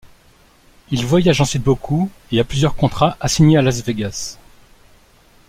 [0.89, 4.39] Il voyage ensuite beaucoup et a plusieurs contrats assignés à Las Vegas.